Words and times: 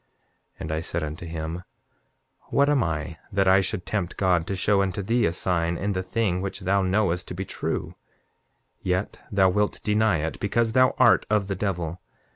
7:14 0.55 0.55
And 0.61 0.71
I 0.71 0.81
said 0.81 1.03
unto 1.03 1.25
him: 1.27 1.63
What 2.49 2.69
am 2.69 2.83
I 2.83 3.17
that 3.31 3.47
I 3.47 3.61
should 3.61 3.85
tempt 3.85 4.17
God 4.17 4.47
to 4.47 4.55
show 4.55 4.81
unto 4.81 5.03
thee 5.03 5.27
a 5.27 5.31
sign 5.31 5.77
in 5.77 5.93
the 5.93 6.01
thing 6.01 6.41
which 6.41 6.61
thou 6.61 6.81
knowest 6.81 7.27
to 7.27 7.35
be 7.35 7.45
true? 7.45 7.93
Yet 8.81 9.19
thou 9.31 9.49
wilt 9.49 9.79
deny 9.83 10.17
it, 10.17 10.39
because 10.39 10.71
thou 10.71 10.95
art 10.97 11.27
of 11.29 11.47
the 11.49 11.55
devil. 11.55 12.01